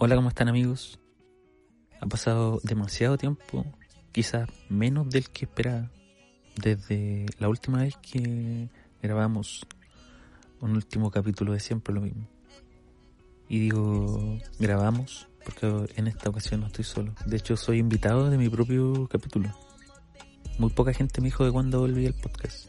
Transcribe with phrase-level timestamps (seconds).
[0.00, 1.00] Hola, ¿cómo están amigos?
[2.00, 3.66] Ha pasado demasiado tiempo,
[4.12, 5.90] quizás menos del que esperaba,
[6.54, 8.68] desde la última vez que
[9.02, 9.66] grabamos
[10.60, 12.28] un último capítulo de Siempre lo mismo.
[13.48, 17.12] Y digo, grabamos, porque en esta ocasión no estoy solo.
[17.26, 19.52] De hecho, soy invitado de mi propio capítulo.
[20.60, 22.68] Muy poca gente me dijo de cuándo volví al podcast.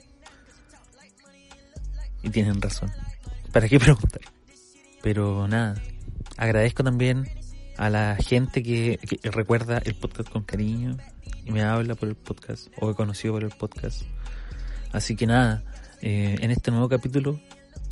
[2.24, 2.91] Y tienen razón.
[3.54, 4.22] ¿Para qué preguntar?
[5.04, 5.80] Pero nada,
[6.39, 7.29] agradezco también
[7.77, 10.98] a la gente que, recuerda el podcast con cariño
[11.46, 14.04] y me habla por el podcast o he conocido por el podcast.
[14.93, 15.63] Así que nada,
[16.01, 17.40] eh, en este nuevo capítulo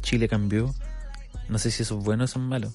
[0.02, 0.74] Chile cambió.
[1.50, 2.74] No sé si eso es bueno o eso es malo.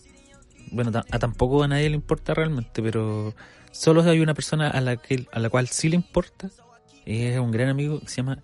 [0.71, 3.35] Bueno, a tampoco a nadie le importa realmente, pero
[3.71, 6.51] solo hay una persona a la que a la cual sí le importa.
[7.07, 8.39] Es un gran amigo que se llama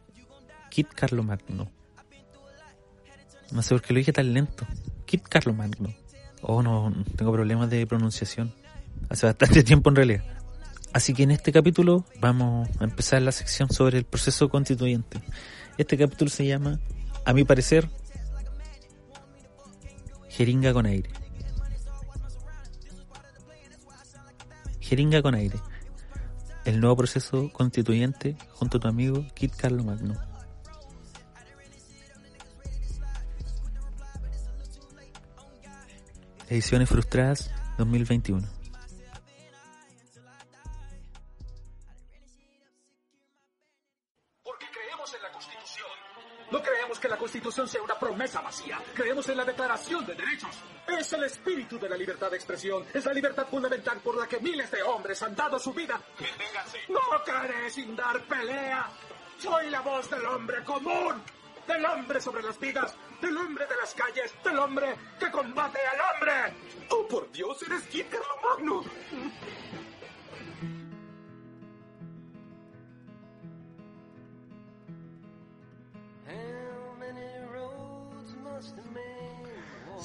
[0.71, 1.71] Kit Carlo Magno.
[3.51, 4.67] No sé por qué lo dije tan lento.
[5.05, 5.95] Kit Carlo Magno.
[6.43, 8.55] Oh, no, tengo problemas de pronunciación.
[9.09, 10.25] Hace bastante tiempo en realidad.
[10.93, 15.21] Así que en este capítulo vamos a empezar la sección sobre el proceso constituyente.
[15.77, 16.81] Este capítulo se llama,
[17.25, 17.89] a mi parecer,
[20.29, 21.11] Jeringa con aire.
[24.81, 25.59] Jeringa con aire.
[26.65, 30.28] El nuevo proceso constituyente junto a tu amigo Kit Carlo Magno.
[36.51, 38.41] Ediciones Frustradas 2021.
[44.43, 45.87] Porque creemos en la Constitución.
[46.51, 48.81] No creemos que la Constitución sea una promesa vacía.
[48.95, 50.57] Creemos en la Declaración de Derechos.
[50.89, 52.83] Es el espíritu de la libertad de expresión.
[52.95, 56.01] Es la libertad fundamental por la que miles de hombres han dado su vida.
[56.89, 58.89] No caeré sin dar pelea.
[59.39, 61.23] Soy la voz del hombre común.
[61.69, 62.97] Del hombre sobre las vidas.
[63.21, 64.35] Del hombre de las calles.
[64.43, 66.33] Del hombre que combate al hombre.
[66.91, 67.63] ¡Oh, por Dios!
[67.63, 68.07] ¡Eres Kid
[68.43, 68.83] Magno!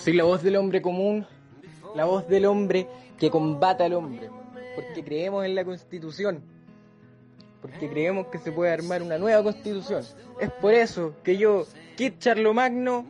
[0.03, 1.25] Soy la voz del hombre común,
[1.95, 2.87] la voz del hombre
[3.17, 4.29] que combata al hombre,
[4.75, 6.43] porque creemos en la constitución,
[7.73, 10.03] porque creemos que se puede armar una nueva constitución.
[10.39, 13.05] Es por eso que yo, Kit Charlomagno,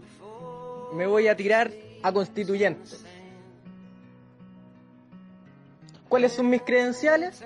[0.93, 2.91] me voy a tirar a constituyente.
[6.07, 7.43] ¿Cuáles son mis credenciales?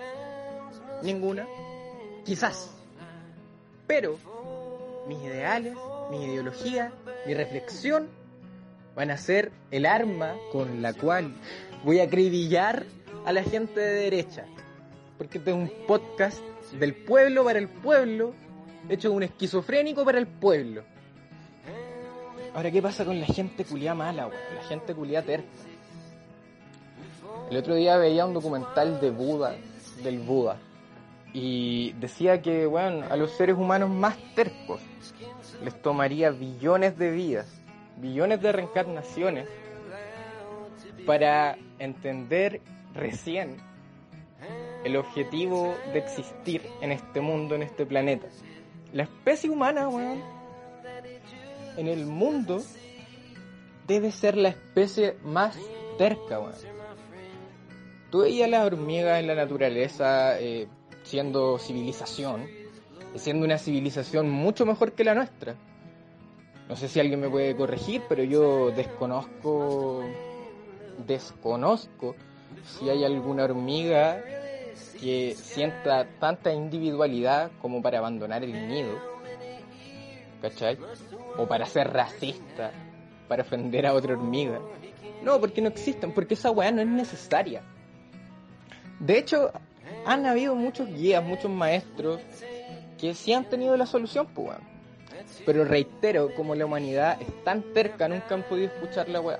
[1.01, 1.47] Ninguna.
[2.23, 2.71] Quizás.
[3.87, 4.17] Pero
[5.07, 5.73] mis ideales,
[6.11, 6.91] mi ideología,
[7.25, 8.09] mi reflexión
[8.95, 11.33] van a ser el arma con la cual
[11.83, 12.85] voy a acribillar
[13.25, 14.45] a la gente de derecha.
[15.17, 16.39] Porque este es un podcast
[16.79, 18.33] del pueblo para el pueblo,
[18.89, 20.83] hecho un esquizofrénico para el pueblo.
[22.53, 24.41] Ahora, ¿qué pasa con la gente culiá mala, weón?
[24.55, 25.47] La gente culiá terca.
[27.49, 29.55] El otro día veía un documental de Buda,
[30.03, 30.57] del Buda,
[31.33, 34.81] y decía que, bueno, a los seres humanos más tercos
[35.63, 37.61] les tomaría billones de vidas,
[37.97, 39.47] billones de reencarnaciones
[41.05, 42.61] para entender
[42.93, 43.57] recién
[44.83, 48.27] el objetivo de existir en este mundo, en este planeta.
[48.93, 50.21] La especie humana, weón,
[51.77, 52.61] en el mundo
[53.85, 55.57] debe ser la especie más
[55.97, 56.53] terca, weón.
[58.09, 60.67] Tú veías las hormigas en la naturaleza eh,
[61.03, 62.47] siendo civilización,
[63.15, 65.55] siendo una civilización mucho mejor que la nuestra.
[66.69, 70.03] No sé si alguien me puede corregir, pero yo desconozco,
[71.05, 72.15] desconozco
[72.65, 74.21] si hay alguna hormiga
[74.99, 78.99] que sienta tanta individualidad como para abandonar el nido,
[80.41, 80.77] ¿cachai?
[81.37, 82.71] O para ser racista,
[83.27, 84.59] para ofender a otra hormiga.
[85.23, 87.61] No, porque no existen, porque esa weá no es necesaria.
[88.99, 89.51] De hecho,
[90.05, 92.21] han habido muchos guías, muchos maestros
[92.97, 94.57] que sí han tenido la solución, pues.
[95.45, 99.39] Pero reitero, como la humanidad es tan terca, nunca han podido escuchar la weá.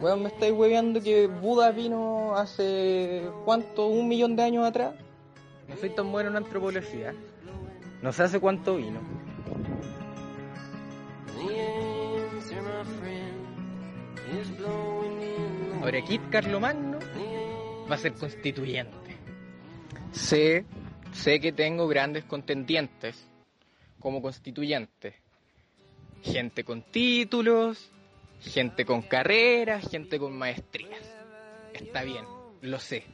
[0.00, 3.86] Weón, me estáis hueveando que Buda vino hace, ¿cuánto?
[3.86, 4.94] ¿Un millón de años atrás?
[5.68, 7.14] No soy tan bueno en antropología.
[8.02, 9.00] No sé hace cuánto vino.
[15.82, 16.98] Ahora Kit Carlomagno
[17.90, 19.16] va a ser constituyente.
[20.12, 20.64] Sé,
[21.12, 23.26] sé que tengo grandes contendientes
[24.00, 25.14] como constituyente.
[26.22, 27.92] Gente con títulos,
[28.46, 31.00] gente con carreras, gente con maestrías.
[31.72, 32.24] Está bien,
[32.62, 33.04] lo sé.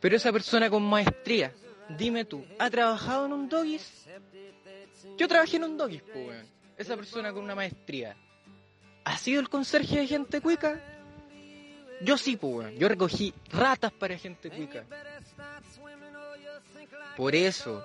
[0.00, 1.52] Pero esa persona con maestría,
[1.98, 4.06] dime tú, ¿ha trabajado en un doggies?
[5.18, 6.46] Yo trabajé en un doggies, pues, weón.
[6.76, 8.16] Esa persona con una maestría.
[9.04, 10.80] ¿Ha sido el conserje de gente cuica?
[12.02, 12.76] Yo sí, pues, weón.
[12.76, 14.84] Yo recogí ratas para gente cuica.
[17.16, 17.84] Por eso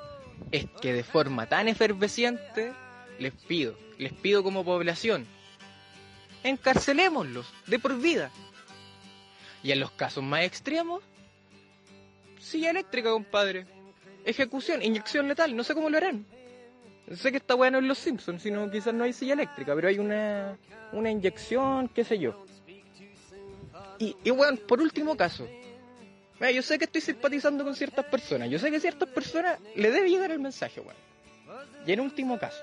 [0.51, 2.73] es que de forma tan efervesciente
[3.19, 5.25] les pido, les pido como población,
[6.45, 8.31] encarcelémoslos de por vida.
[9.63, 11.03] Y en los casos más extremos,
[12.39, 13.65] silla eléctrica, compadre.
[14.23, 16.25] Ejecución, inyección letal, no sé cómo lo harán.
[17.15, 19.99] Sé que está bueno en los Simpsons, sino quizás no hay silla eléctrica, pero hay
[19.99, 20.57] una,
[20.91, 22.45] una inyección, qué sé yo.
[23.99, 25.47] Y, y bueno, por último caso,
[26.39, 29.57] Mira, yo sé que estoy simpatizando con ciertas personas, yo sé que a ciertas personas
[29.75, 30.95] le debe llegar el mensaje, weón.
[31.87, 32.61] Y en último caso,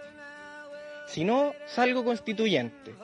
[1.06, 2.94] si no salgo constituyente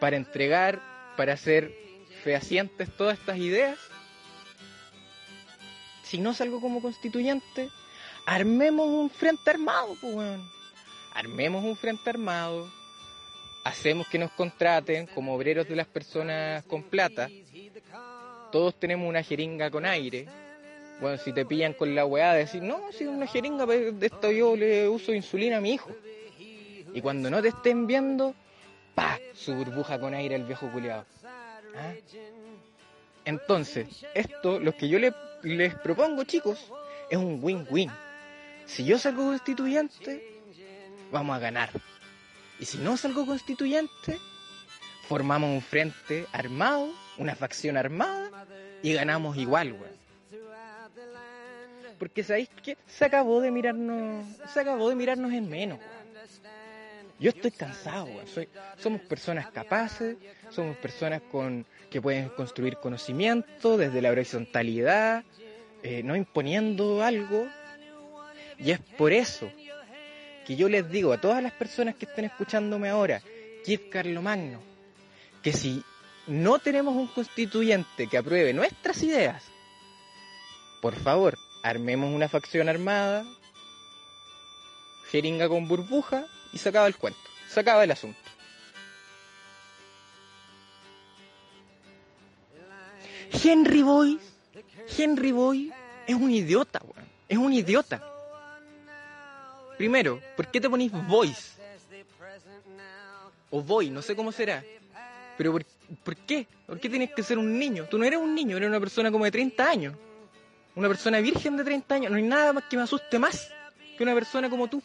[0.00, 0.80] para entregar,
[1.16, 1.72] para hacer
[2.24, 3.78] fehacientes todas estas ideas,
[6.02, 7.68] si no salgo como constituyente,
[8.26, 10.50] armemos un frente armado, pues, weón.
[11.14, 12.68] Armemos un frente armado,
[13.64, 17.28] hacemos que nos contraten como obreros de las personas con plata.
[18.50, 20.26] Todos tenemos una jeringa con aire.
[21.00, 23.98] Bueno, si te pillan con la weá de decir, no, si es una jeringa, pues,
[23.98, 25.90] de esto yo le uso insulina a mi hijo.
[26.92, 28.34] Y cuando no te estén viendo,
[28.94, 31.04] pa, su burbuja con aire al viejo culiado.
[31.76, 31.92] ¿Ah?
[33.24, 36.70] Entonces, esto, lo que yo le- les propongo, chicos,
[37.10, 37.90] es un win-win.
[38.66, 40.40] Si yo salgo constituyente,
[41.12, 41.70] vamos a ganar.
[42.58, 44.18] Y si no salgo constituyente,
[45.08, 46.88] formamos un frente armado,
[47.18, 48.46] una facción armada,
[48.82, 50.00] y ganamos igual, weón.
[51.98, 55.90] Porque sabéis que se acabó de mirarnos, se acabó de mirarnos en menos, weón.
[57.20, 58.08] Yo estoy cansado.
[58.26, 60.16] Soy- somos personas capaces,
[60.50, 65.22] somos personas con que pueden construir conocimiento desde la horizontalidad,
[65.82, 67.46] eh, no imponiendo algo.
[68.58, 69.50] Y es por eso
[70.46, 73.20] que yo les digo a todas las personas que estén escuchándome ahora,
[73.64, 74.62] Kid Carlomagno,
[75.42, 75.84] que si
[76.26, 79.44] no tenemos un constituyente que apruebe nuestras ideas,
[80.80, 83.24] por favor, armemos una facción armada,
[85.10, 88.18] jeringa con burbuja y se acaba el cuento, se acaba el asunto.
[93.42, 94.18] Henry Boy,
[94.98, 95.72] Henry Boy
[96.06, 97.08] es un idiota, weón.
[97.28, 98.02] Es un idiota.
[99.78, 101.52] Primero, ¿por qué te ponís voice?
[103.50, 104.62] O boy, no sé cómo será.
[105.38, 105.64] Pero ¿por,
[106.04, 106.46] por qué?
[106.66, 107.86] ¿Por qué tienes que ser un niño?
[107.88, 109.94] Tú no eres un niño, eres una persona como de 30 años.
[110.74, 112.10] Una persona virgen de 30 años.
[112.10, 113.50] No hay nada más que me asuste más
[113.96, 114.82] que una persona como tú.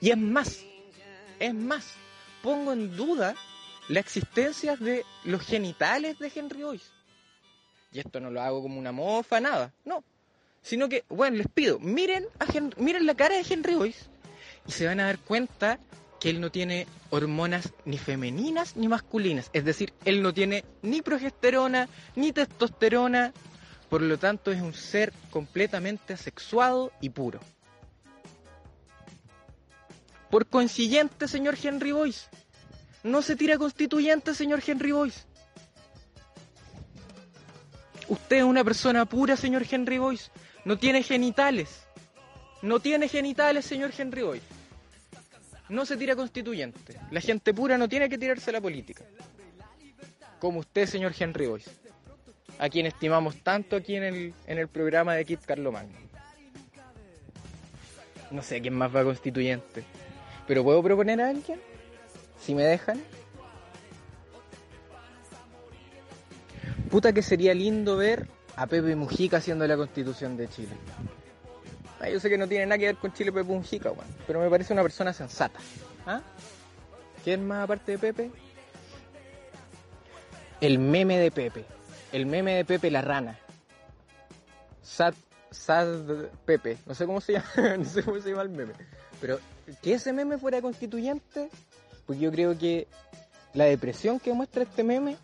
[0.00, 0.64] Y es más,
[1.40, 1.94] es más,
[2.42, 3.34] pongo en duda
[3.88, 6.86] la existencia de los genitales de Henry Boyce.
[7.92, 10.04] Y esto no lo hago como una mofa, nada, no.
[10.62, 14.04] Sino que, bueno, les pido, miren, a Hen- miren la cara de Henry Boyce
[14.66, 15.78] y se van a dar cuenta
[16.20, 19.50] que él no tiene hormonas ni femeninas ni masculinas.
[19.52, 23.32] Es decir, él no tiene ni progesterona ni testosterona.
[23.88, 27.40] Por lo tanto, es un ser completamente asexuado y puro.
[30.30, 32.28] Por consiguiente, señor Henry Boyce,
[33.02, 35.20] no se tira constituyente, señor Henry Boyce.
[38.08, 40.30] Usted es una persona pura, señor Henry Boyce.
[40.64, 41.86] No tiene genitales.
[42.62, 44.46] No tiene genitales, señor Henry Boyce.
[45.68, 46.98] No se tira constituyente.
[47.10, 49.04] La gente pura no tiene que tirarse a la política.
[50.40, 51.70] Como usted, señor Henry Boyce.
[52.58, 55.96] A quien estimamos tanto aquí en el, en el programa de Kit Carlomagno.
[58.30, 59.84] No sé quién más va constituyente.
[60.48, 61.60] Pero ¿puedo proponer a alguien?
[62.40, 63.00] Si me dejan.
[66.90, 68.26] Puta que sería lindo ver
[68.56, 70.74] a Pepe Mujica haciendo la constitución de Chile.
[72.00, 74.40] Ah, yo sé que no tiene nada que ver con Chile Pepe Mujica, weón, pero
[74.40, 75.58] me parece una persona sensata.
[76.06, 76.22] ¿Ah?
[77.22, 78.30] ¿Quién más aparte de Pepe?
[80.62, 81.66] El meme de Pepe.
[82.10, 83.38] El meme de Pepe la rana.
[84.82, 85.12] Sad,
[85.50, 86.78] sad Pepe.
[86.86, 87.46] No sé cómo se llama,
[87.78, 88.72] no sé cómo se llama el meme.
[89.20, 89.38] Pero
[89.82, 91.50] que ese meme fuera constituyente,
[92.06, 92.86] pues yo creo que
[93.54, 95.16] la depresión que muestra este meme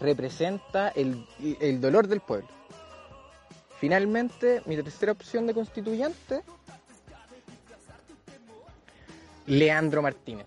[0.00, 1.26] representa el,
[1.60, 2.48] el dolor del pueblo.
[3.80, 6.42] Finalmente, mi tercera opción de constituyente,
[9.46, 10.46] Leandro Martínez.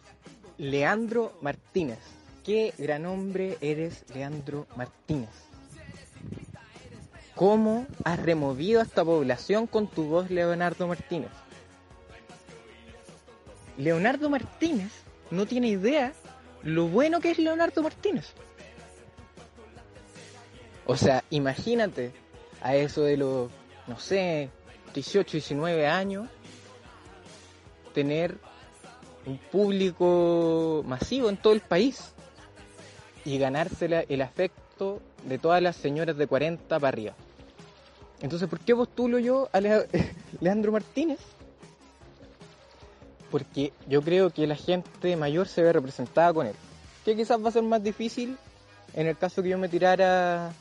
[0.57, 1.97] Leandro Martínez.
[2.43, 5.29] qué gran hombre eres, Leandro Martínez.
[7.35, 11.31] ¿Cómo has removido a esta población con tu voz, Leonardo Martínez?
[13.77, 14.91] Leonardo Martínez
[15.29, 16.13] no tiene idea
[16.63, 18.27] lo bueno que es Leonardo Martínez.
[20.85, 22.11] O sea, imagínate
[22.61, 23.49] a eso de los,
[23.87, 24.49] no sé,
[24.93, 26.27] 18, 19 años,
[27.93, 28.37] tener
[29.25, 32.13] un público masivo en todo el país
[33.23, 37.13] y ganársela el afecto de todas las señoras de 40 para arriba.
[38.21, 39.87] Entonces, ¿por qué postulo yo a Le-
[40.41, 41.19] Leandro Martínez?
[43.31, 46.55] Porque yo creo que la gente mayor se ve representada con él.
[47.05, 48.37] Que quizás va a ser más difícil,
[48.93, 50.51] en el caso que yo me tirara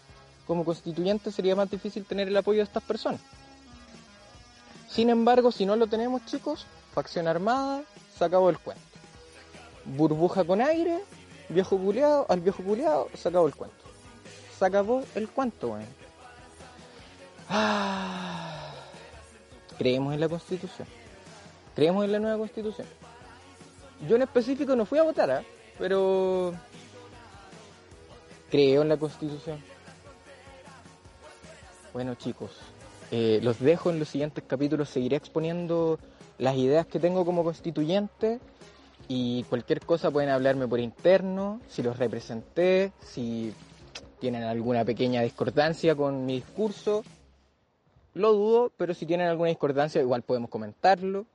[0.46, 3.20] como constituyente, sería más difícil tener el apoyo de estas personas.
[4.88, 7.82] Sin embargo, si no lo tenemos, chicos, facción armada,
[8.16, 8.82] se acabó el cuento.
[9.84, 11.00] Burbuja con aire,
[11.48, 13.76] viejo culeado, al viejo culeado, se acabó el cuento.
[14.58, 15.86] Se acabó el cuento, weón.
[17.48, 18.72] Ah.
[19.78, 20.86] Creemos en la constitución.
[21.74, 22.86] Creemos en la nueva constitución.
[24.08, 25.42] Yo en específico no fui a votar, ¿ah?
[25.78, 26.54] pero
[28.50, 29.62] creo en la constitución.
[31.92, 32.52] Bueno chicos,
[33.10, 35.98] eh, los dejo en los siguientes capítulos, seguiré exponiendo
[36.38, 38.40] las ideas que tengo como constituyente
[39.08, 43.52] y cualquier cosa pueden hablarme por interno, si los representé, si
[44.20, 47.02] tienen alguna pequeña discordancia con mi discurso,
[48.14, 51.26] lo dudo, pero si tienen alguna discordancia igual podemos comentarlo.